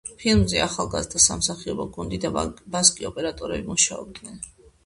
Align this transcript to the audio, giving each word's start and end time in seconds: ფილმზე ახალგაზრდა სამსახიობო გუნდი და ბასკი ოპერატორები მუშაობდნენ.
ფილმზე 0.21 0.61
ახალგაზრდა 0.67 1.21
სამსახიობო 1.25 1.85
გუნდი 1.97 2.19
და 2.25 2.33
ბასკი 2.77 3.09
ოპერატორები 3.13 3.71
მუშაობდნენ. 3.73 4.43